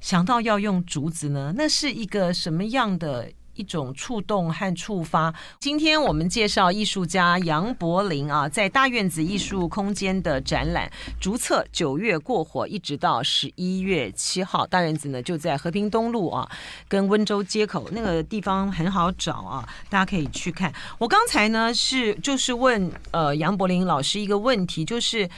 [0.00, 5.32] 想到要用竹子呢，那是一个什么样的一种触动和触发？
[5.60, 14.66] 今天我们介绍艺术家杨柏林啊，在大院子艺术空间的展览《竹册九月过火》，一直到十一月七号。
[14.66, 16.50] 大院子呢就在和平东路啊，
[16.88, 20.74] 跟温州街口那个地方很好找啊，大家可以去看。
[20.98, 25.30] 我刚才呢是就是问呃杨柏林老师一个问题，就是。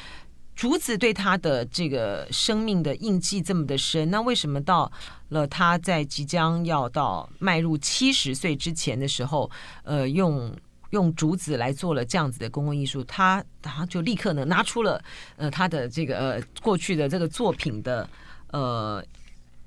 [0.55, 4.91] 竹子对他的这个生命的印记这么的深，那为什么到
[5.31, 9.51] 了他在即将要到迈入七十岁之前的时候，
[9.83, 10.55] 呃，用
[10.91, 15.03] 用竹子来做了这样子的公共艺术，他他就立刻呢拿出了
[15.37, 18.09] 呃他的这个呃过去的这个作品的
[18.53, 19.05] 呃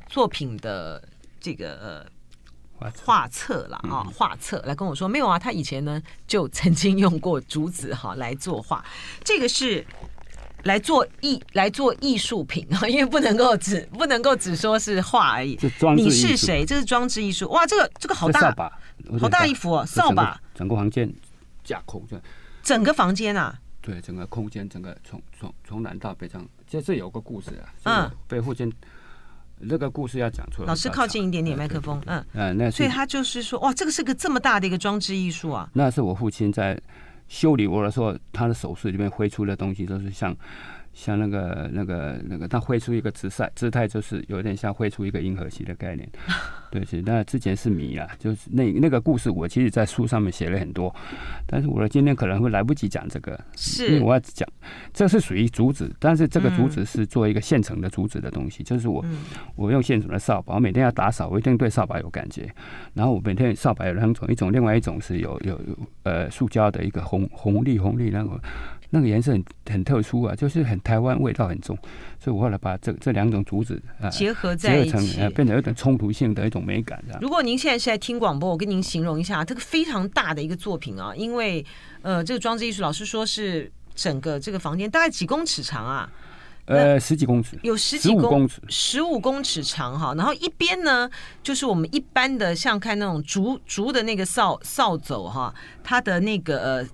[0.08, 1.04] 作品的
[1.42, 2.08] 这个
[2.80, 8.86] 呃画册了啊画册来跟我说没有啊，他以前呢就曾经用过竹子哈来作画，
[9.26, 9.86] 这个是。
[10.68, 15.58] 来做艺来做艺术品啊， 因为不能够只不能够只说是画而已。
[15.96, 16.66] 你是谁？
[16.66, 17.50] 这是装置艺术。
[17.50, 18.54] 哇，这个这个好大，
[19.20, 20.40] 好大一幅哦，扫把。
[20.54, 21.12] 整个房间
[21.64, 22.04] 架空，
[22.62, 23.58] 整个房间啊？
[23.82, 26.48] 对，整个空间，整个从从从南到北，这样。
[26.68, 27.74] 这这有个故事啊。
[27.84, 28.12] 嗯。
[28.28, 28.72] 被父亲，
[29.60, 30.68] 那个故事要讲出来。
[30.68, 32.02] 老师靠近一点点麦克风。
[32.06, 35.70] 嗯嗯，那所以他就是说，哇，这个是个这么大的一个装置艺术啊。
[35.72, 36.78] 那是我父亲在。
[37.28, 40.36] 修理我的时候，他的手势里面挥出的东西都是像。
[40.98, 46.10] 像那个、那个、那个，他绘出一个姿态，姿态就是有点像绘出一个银河系的概念。
[46.72, 50.94] 对，是那之前是谜啊，就是那那个故事，我其实在书上面写了很多，
[51.46, 54.50] 但是我的今天可能会来不及讲这个，是因为我要讲，
[54.92, 59.06] 这是属于竹子，但是这个竹子是做一个现成的竹子的东西，就是我
[59.56, 62.52] 我用现成的扫把，我每天要打扫，我一定对扫把有感觉，
[62.96, 68.42] 然后我每天扫把有两种，一种另外一种是有有有呃塑胶的一个红红绿红绿那个。
[68.90, 71.78] 那个颜色很很特殊啊，就是很台湾味道很重，
[72.18, 77.04] 所以我后来把这这两种竹子啊结合在一起，变成有点冲突性的一种美感。
[77.20, 81.66] 如果您现在是在听广播，我跟您形容一下这个非常大的一个作品啊，因为
[82.02, 86.10] 呃，这个装置艺术老师说是整个这个房间大概几公尺长啊？
[86.68, 90.14] 呃，十几公尺，有十几公尺，十五公尺长哈。
[90.16, 91.10] 然后一边呢，
[91.44, 96.88] 就是我们一般的像看那种竹竹的那个扫扫帚哈，它的那个呃，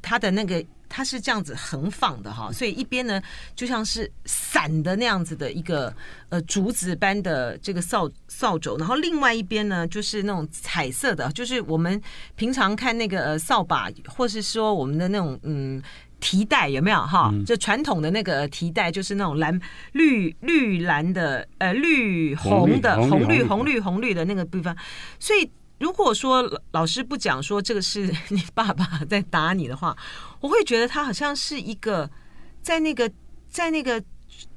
[0.00, 0.64] 它的那个。
[0.90, 3.22] 它是这样子横放的哈，所以一边呢
[3.54, 5.94] 就像是散的那样子的一个
[6.28, 11.98] 呃竹子般的这个扫扫帚，然后另外一边呢就是那种彩色的，就是我们
[12.34, 15.80] 平常看那个呃扫把，或是说我们的那种嗯
[16.18, 17.32] 提袋有没有哈？
[17.46, 19.58] 就传统的那个提袋，就是那种蓝
[19.92, 24.76] 绿绿蓝的呃绿红的红绿红绿红绿的那个地方，
[25.20, 25.48] 所以。
[25.80, 29.96] 如果说老师不讲说这个是 你爸爸在打你的话，
[30.40, 32.08] 我会觉得他好像是一个
[32.62, 33.10] 在那个
[33.48, 34.00] 在那个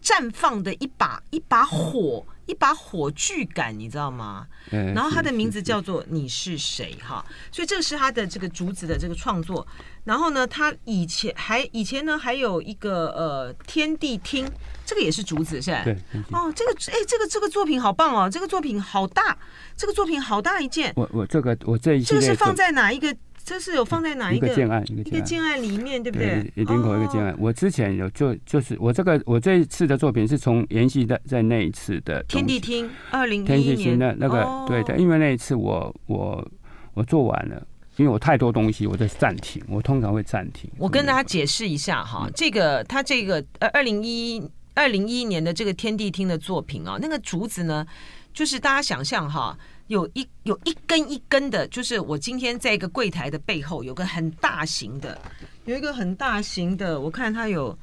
[0.01, 4.45] 绽放的一把一把火，一把火炬感，你知道吗？
[4.93, 9.65] 然后他的名字叫做“你是谁”哈，所以这是他的这个竹子的这个创作。
[10.03, 14.45] 然后呢，他以前还以前呢还有一个呃天地厅，
[14.93, 15.81] 这个也是竹子是吧？
[15.83, 15.97] 对。
[16.31, 19.35] 哦，这个哎，这个这个作品好棒哦，这个作品好大，
[19.75, 20.93] 这个作品好大一件。
[20.95, 23.15] 我我这个我这一这个是放在哪一个？
[23.45, 24.81] 这是有放在哪一个建案？
[24.87, 26.49] 一个建案里面，对不对？
[26.55, 27.35] 对，林口一个建案。
[27.37, 36.47] 我之前有就就是我这个我这一次的作品是从延续在在那一次的天地厅二零天地厅的那个对的，因为那一次我我
[36.93, 39.61] 我做完了，因为我太多东西，我在暂停。
[39.67, 40.71] 我通常会暂停。
[40.77, 44.41] 我跟大家解释一下哈，这个他这个呃二零一
[44.73, 47.85] 二零一一年的这个天地厅的作品啊，那个竹子呢，
[48.33, 49.57] 就是大家想象哈。
[49.87, 55.21] 有一有一根一根的，就是我今天在一个柜台的背后有个很大型的，
[55.65, 57.77] 有一个很大型的，我看它有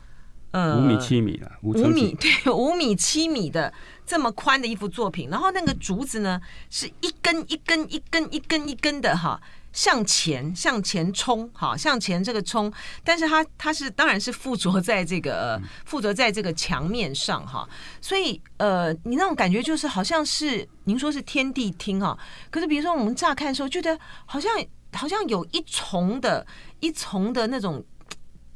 [0.52, 3.72] 呃五米七米了，五米 对五米七米的
[4.06, 9.38] 这么宽的一幅作品，然后那个竹子呢是一根一根一根一根一根的哈。
[9.72, 12.72] 向前，向前冲，好，向前这个冲，
[13.04, 17.68] 但是它它是当然是附着在这个附着在这个墙面上哈，
[18.00, 22.18] 所以呃，你那种感觉就是好像是您说是天地厅哈，
[22.50, 24.52] 可是比如说我们乍看的时候觉得好像
[24.92, 26.46] 好像有一重的
[26.80, 27.84] 一重的那种。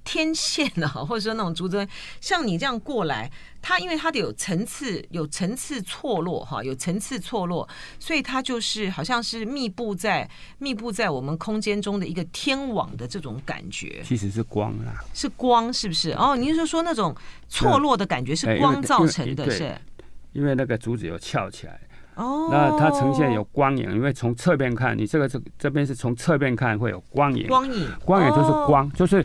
[0.06, 1.88] 天线啊，或者说那种竹子，
[2.20, 3.32] 像你这样过来，
[3.66, 7.66] 它因为它的有层次，有层次错落哈，有层次错落，
[7.98, 14.02] 所以它就是好像是密布在密布在我们空间中的一个天网的这种感觉。
[14.04, 16.10] 其实是光啊，是光，是不是？
[16.12, 17.16] 哦，您是说那种
[17.48, 19.74] 错落的感觉是光造成的，是？
[20.34, 21.80] 因为那个竹子有翘起来
[22.16, 29.24] 哦，那它呈现有光影，因为从侧边看，你这个这这边是从侧边看会有光影，光影，光影就是光，就是。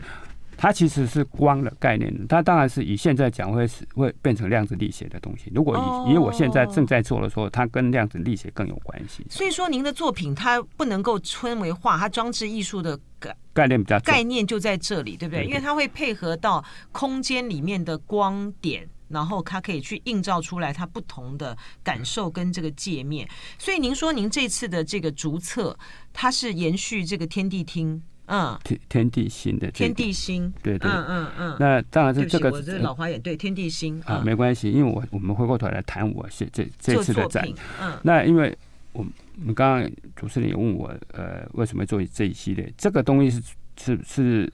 [0.62, 5.50] 它其实是光的概念，它当然是以现在讲会是会变成量子力学的东西。
[5.54, 9.24] 如果以以我现在正在做的时候，它跟量子力学更有关系。
[9.30, 15.46] 所以说，您的作品它不能够称为画，它装置艺术的概概念比较概念就在这里，对不对？
[15.46, 23.26] 因为它会配合到空间里面的光点，然后它可以去映照出来它不同的感受跟这个界面。
[23.58, 25.74] 所以您说您这次的这个竹册，
[26.12, 28.02] 它是延续这个天地厅。
[28.30, 31.56] 嗯，天天地心的天地心，对对，嗯嗯嗯。
[31.58, 37.44] 那当然是这个，我这老花眼，对天地心啊，没关系，因为我我们回过头来谈我是这这次的展，
[37.82, 38.56] 嗯，那因为
[38.92, 39.02] 我
[39.36, 42.72] 们刚刚主持人也问我，呃，为什么做这一系列？
[42.78, 43.42] 这个东西是
[43.76, 44.52] 是是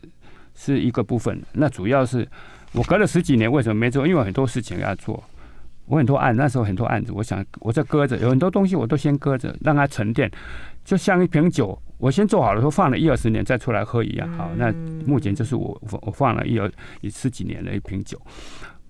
[0.55, 2.27] 是一个部分，那主要是
[2.73, 4.07] 我隔了十几年为什么没做？
[4.07, 5.23] 因为很多事情要做，
[5.87, 10.31] 我很多案，那时候很多案子，我想我在搁着，有很多东西我都先搁着，让它沉淀，
[10.85, 11.81] 就像一瓶酒。
[11.99, 14.29] 我先做好了，说放了一二十年再出来喝一样。
[14.33, 14.71] 好，那
[15.07, 16.71] 目前就是我我放了一二
[17.01, 18.21] 一十几年的一瓶酒，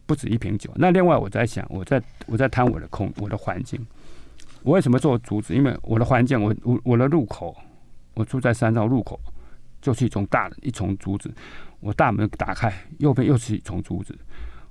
[0.06, 0.72] 不止一瓶酒。
[0.74, 3.80] 那另外我在想，我在我在谈我的空我的环境。
[4.64, 5.54] 我为什么做竹子？
[5.54, 7.54] 因为我的环境，我我我的入口，
[8.14, 9.20] 我住在山上，入口
[9.80, 11.32] 就是一种大的一丛竹子。
[11.78, 14.18] 我大门打开，右边又是一丛竹子。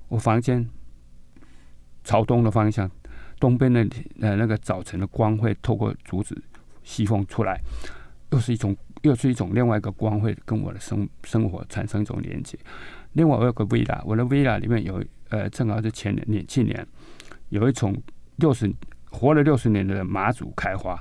[0.08, 0.68] 我房间
[2.06, 2.88] 朝东的方向，
[3.40, 3.84] 东边的
[4.20, 6.40] 呃那个早晨的光会透过竹子
[6.84, 7.60] 西风出来。
[8.30, 12.58] 又是一种，又是一种另外一个光，会跟我的生生活产生一种连接。
[13.12, 16.86] 另外，我有个 villa，我的 villa 里面有，呃，正好是前年年去年
[17.48, 17.96] 有一丛
[18.36, 18.72] 六十
[19.10, 21.00] 活了六十年的马祖开花，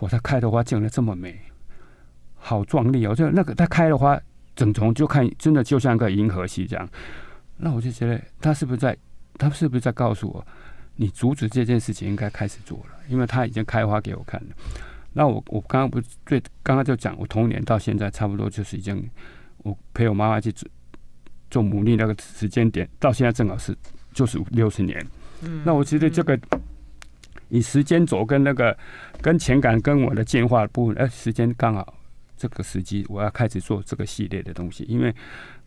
[0.00, 1.38] 哇，它开的花竟然这么美，
[2.34, 3.14] 好壮丽哦！
[3.14, 4.18] 就那个它开的花，
[4.56, 6.88] 整丛就看真的就像个银河系这样。
[7.56, 8.96] 那我就觉得，它是不是在，
[9.40, 10.46] 它是不是在告诉我，
[10.96, 14.48] 你阻止这件事情应该开始做了，因为他已经开花给我看了。
[15.14, 19.08] 那我我刚刚不是最刚刚就讲，我童年到现在差不多就是已经，
[19.64, 20.68] 我陪我妈妈去做
[21.50, 23.76] 做牡蛎那个时间点，到现在正好是
[24.12, 25.04] 就是六十年。
[25.42, 26.38] 嗯，那我觉得这个
[27.48, 28.76] 以时间轴跟那个
[29.20, 31.94] 跟情感跟我的进化的部分，哎，时间刚好
[32.36, 34.84] 这个时机，我要开始做这个系列的东西。
[34.84, 35.12] 因为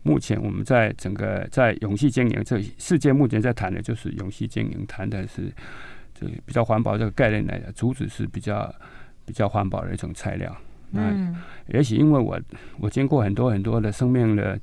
[0.04, 5.52] 目前我们在整个在永续经营，这世界目前在谈的就是永续经营，谈的是
[6.14, 8.72] 这个比较环保这个概念来的，竹子是比较。
[9.26, 10.54] 比较环保的一种材料，
[10.92, 11.34] 嗯，
[11.68, 12.38] 也许因为我
[12.78, 14.60] 我经过很多很多的生命的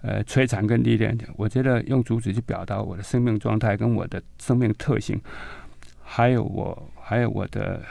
[0.00, 5.20] 呃摧残跟历练，我觉得用竹子去表达我的生命状态跟我的生命特性，
[6.04, 7.82] 还有我还有我的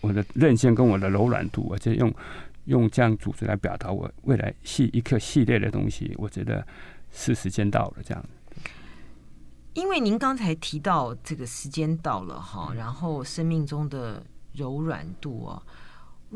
[0.00, 2.12] 我的韧性跟我的柔软度，我觉得用
[2.66, 6.64] 用这样组织来表达我未来系一个系列的东西，我觉得
[7.10, 8.24] 是时间到了这样。
[9.74, 14.22] 因为您刚才提到这个时间到了哈，然后生命中的。
[14.56, 15.62] 柔软度哦，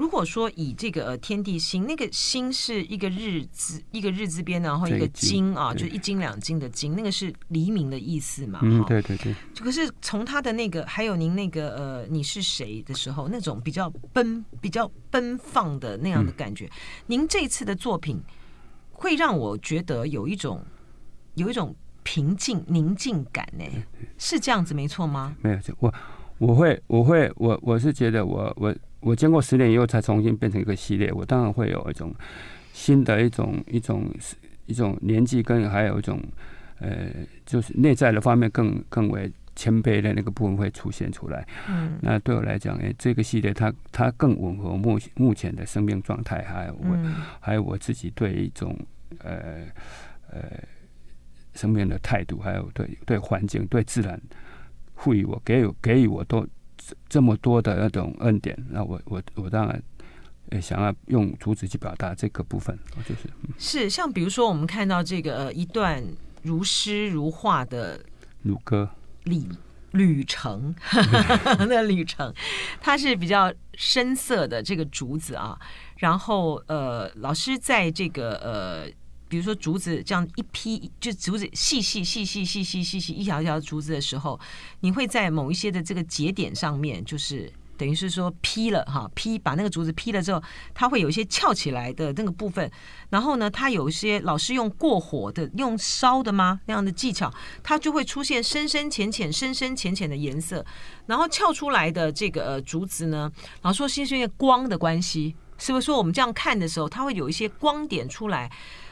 [0.01, 8.61] 如果说以这个呃天地星，那个星是一个日字，一个日字边，然后一个金啊，就一金两金的金，那个是黎明的意思嘛？
[8.62, 9.34] 嗯，对对对。
[9.57, 16.70] 可是从他的那个，还有您那个呃，你是谁的时候，那种比较奔、比较奔放的那样的感觉，嗯、
[17.09, 18.18] 您这次的作品
[18.92, 20.64] 会让我觉得有一种
[21.34, 23.66] 有一种平静宁静感呢？
[24.16, 25.36] 是这样子没错吗？
[25.42, 25.94] 没有，我
[26.38, 28.74] 我会我会我我是觉得我我。
[29.01, 32.14] 我经过十年以后才重新变成一个系列，我当然会有一种
[32.72, 34.11] 新的一种一种
[34.66, 36.22] 一种年纪，跟还有一种
[36.78, 37.09] 呃，
[37.46, 41.46] 就是内在的方面更更为谦卑的那个部分会出现出来。
[41.68, 48.78] 嗯，那对我来讲，哎，这个系列它它更吻合目目前的生命状态，还有我、嗯、还有我自己对一种
[49.18, 49.64] 呃
[50.30, 50.42] 呃
[51.55, 54.20] 生命的态度，还有对对环境、对自然
[54.94, 56.46] 赋予我给予给予我都。
[57.09, 59.82] 这么多的那种恩典，那我我我当然
[60.51, 62.78] 呃想要用竹子去表达这个部分，
[63.09, 66.03] 就是、嗯、是像比如说我们看到这个呃一段
[66.43, 68.01] 如诗如画的
[68.43, 68.88] 如歌
[69.24, 69.45] 旅
[69.93, 70.74] 旅程，
[71.68, 72.32] 那旅程
[72.80, 75.59] 它是比较深色的这个竹子啊，
[75.97, 78.91] 然后呃老师在这个呃。
[79.30, 84.38] 比如说竹子这样一批，就竹子细细细细细细细细一条一条竹子的时候，
[84.80, 90.42] 你会在某一些的这个节点上面，就是等于是说劈了哈，劈把那个竹子劈了之后，
[90.74, 92.68] 它会有一些翘起来的那个部分。
[93.10, 100.66] 然后呢，它有一些老师用过火的、用烧的吗那样的技巧，它就会出现深深浅浅、深深浅浅的颜色。
[101.06, 103.30] 然后翘出来的这个呃竹子呢，
[103.62, 108.50] 老师说是因为光的关系，是不是说我们这样看的时候，它会有一些光点出来？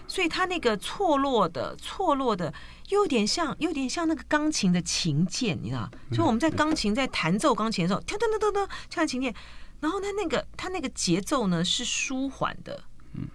[0.09, 2.53] 所以它那个错落的、错落的，
[2.89, 5.89] 又有点像，有点像那个钢琴的琴键，你知道？
[6.11, 9.33] 所以我们在钢琴在弹奏钢琴的时候，噔噔噔噔噔，像琴键，
[9.81, 12.83] 然后它那个它那个节奏呢是舒缓的，
[13.13, 13.29] 嗯，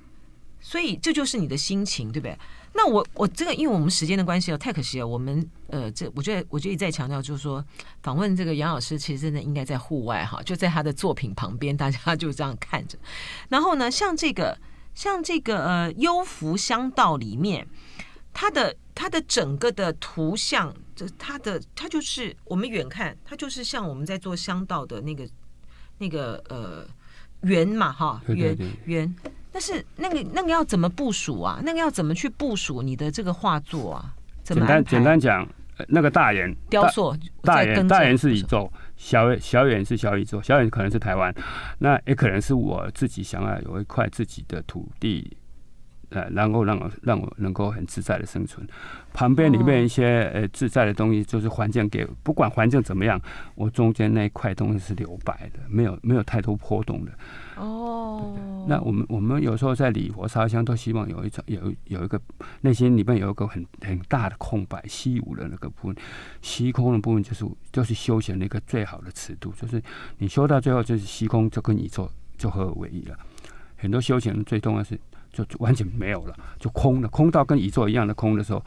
[0.59, 2.35] 所以这就是你的心情，对不对？
[2.73, 5.07] 那我我这个，因为我们时间的关系哦，太可惜了。
[5.07, 7.63] 我们呃，这我觉得我就一再强调，就是说
[8.01, 12.97] 访问这个杨老师，其实真的应该在户外哈，就在他的作品旁边，大家就这样看着。
[13.49, 14.57] 然后呢，像这个。
[14.93, 17.67] 像这个呃《幽浮香道》里面，
[18.33, 25.27] 它的它的整个的图像，这它的它就是我们远看，它就是像我们在做香道的那个
[25.97, 26.85] 那个呃
[27.41, 29.15] 圆嘛哈圆圆，
[29.51, 31.59] 但是那个那个要怎么部署啊？
[31.63, 34.13] 那个要怎么去部署你的这个画作啊？
[34.43, 35.47] 怎么简单简单讲，
[35.87, 38.71] 那个大圆雕塑，大圆大圆是宇宙。
[39.03, 41.35] 小小远是小宇宙，小远可能是台湾，
[41.79, 45.35] 那也可能是我自己想要有一块自己的土地，
[46.09, 48.65] 呃，然后让我让我能够很自在的生存。
[49.11, 53.19] 旁边里面一些呃自在的东西，就是环境给，不管环境怎么样，
[53.55, 57.11] 我中间那一块东西是留白的，没有没有太多波动的。
[57.57, 57.82] 哦，
[58.67, 62.19] 那我们我们有时候在礼佛烧香，都希望有一种有有一个
[62.61, 65.95] 内心里面有一个很很大的空白，虚无的那个部分，
[66.41, 69.81] 虚空的部分就是就是修行的一个最好的尺度，就是
[70.19, 73.17] 你修到最后就是虚空就跟宇宙就合二为一了。
[73.75, 74.97] 很多修行最重要是
[75.33, 78.63] 就完全没有了，就空了，空到跟宇宙一样的空的时候。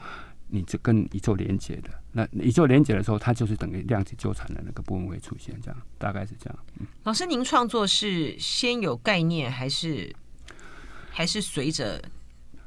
[0.49, 6.59] 你就跟宇宙连接的，那宇宙连接的时候，它就是等于量子纠缠的那个部分会出现，这样大概是这样。
[6.79, 10.15] 嗯、老师，您创作是先有概念，还是
[11.11, 12.01] 还是随着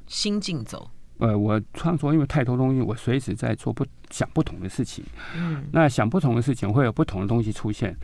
[0.07, 0.91] 心境走？
[1.19, 5.03] 呃，我创作因为太多东西，我随时在做不想不同的事情。
[5.35, 7.97] 嗯，那想不同的事情会有不同的东西出现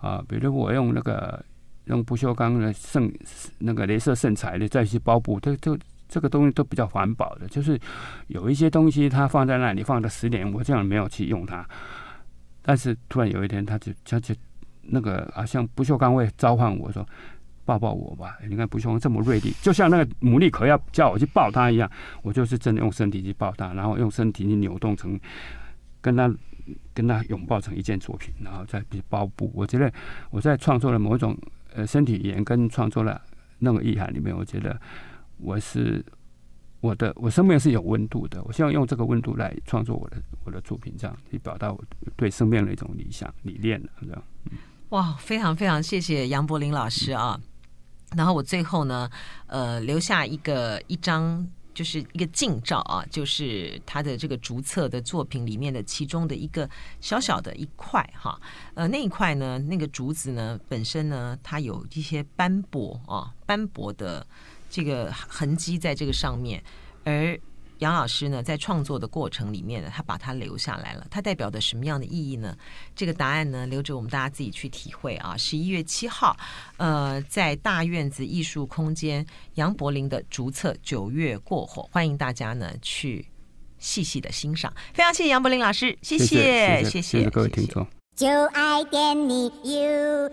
[0.00, 1.44] 啊，比如我用那个
[1.84, 3.12] 用不锈钢的圣
[3.58, 5.78] 那个镭射圣材的再去包布，这这。
[6.08, 7.78] 这个东西都比较环保的，就是
[8.28, 11.68] 有一些东西它放在那里放了十年，我这样没有去用它，
[12.62, 14.34] 但是突然有一天，它就它就
[14.80, 17.06] 那个啊，像不锈钢会召唤我说
[17.66, 21.90] 抱抱我吧，你看不锈钢这么锐利，就像那个牡蛎壳要叫我去抱它一样，
[22.22, 25.20] 我就是真的用身体去抱它，然后用身体去扭动成
[26.00, 26.34] 跟它
[26.94, 29.52] 跟它拥抱成一件作品，然后再比包布。
[29.54, 29.92] 我觉得
[30.30, 31.36] 我在创作的某一种
[31.74, 33.20] 呃身体语言跟创作的
[33.58, 34.80] 那个意涵里面，我觉得。
[35.38, 36.04] 我是
[36.80, 38.42] 我的，我生命是有温度的。
[38.44, 41.84] 我希望用这个温度来创作我的我的作品，这样去表达我
[42.16, 44.22] 对生命的一种理想理念这样。
[44.90, 47.40] 哇，非常非常谢谢杨柏林老师啊！
[48.16, 49.10] 然后我最后呢，
[49.46, 56.68] 呃，留下一个一张，就是一个近照啊，就是他的这个竹册的作品里面的其中的一个
[57.00, 58.40] 小小的一块哈。
[58.74, 64.26] 呃，那一块呢，那个竹子呢本身呢，它有一些斑驳啊，斑驳的。
[64.68, 66.62] 这个痕迹在这个上面，
[67.04, 67.38] 而
[67.78, 71.06] 杨老师呢，在创作的过程里面呢，他把它留下来了。
[71.08, 72.56] 它代表的什么样的意义呢？
[72.96, 75.36] 这个答案呢，留着我们大家自己去体会啊。
[75.36, 76.36] 十一月七号，
[76.76, 83.24] 呃，在大院子艺术空间，杨柏林的竹册《九月过火》，欢迎大家呢去
[83.78, 84.74] 细细的欣赏。
[84.92, 87.86] 非常谢谢杨柏林老师，谢谢，谢谢，谢谢，谢谢各位听众。
[88.16, 90.28] 就爱点你 UFO